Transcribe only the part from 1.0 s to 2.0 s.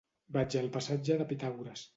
de Pitàgores.